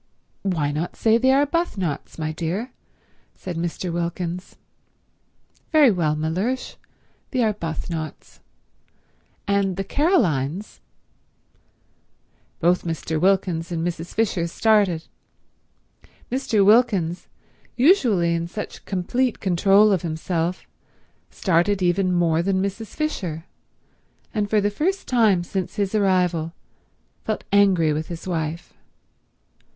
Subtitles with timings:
[0.41, 2.71] "Why not say the Arbuthnots, my dear?"
[3.35, 3.93] said Mr.
[3.93, 4.55] Wilkins.
[5.71, 8.39] "Very well, Mellersh—the Arbuthnots.
[9.47, 10.81] And the Carolines—"
[12.59, 13.21] Both Mr.
[13.21, 14.15] Wilkins and Mrs.
[14.15, 15.03] Fisher started.
[16.31, 16.65] Mr.
[16.65, 17.27] Wilkins,
[17.75, 20.65] usually in such complete control of himself,
[21.29, 22.95] started even more than Mrs.
[22.95, 23.45] Fisher,
[24.33, 26.53] and for the first time since his arrival
[27.23, 28.73] felt angry with his wife.